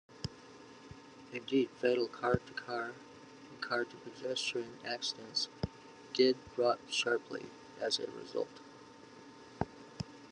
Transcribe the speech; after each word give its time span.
Indeed, 1.31 1.69
fatal 1.79 2.07
car-to-car 2.07 2.85
and 3.51 3.61
car-to-pedestrian 3.61 4.79
accidents 4.83 5.47
did 6.13 6.37
drop 6.55 6.79
sharply 6.89 7.45
as 7.79 7.99
a 7.99 8.07
result. 8.07 8.49